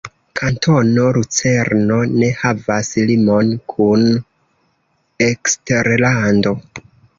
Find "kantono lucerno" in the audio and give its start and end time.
0.39-1.97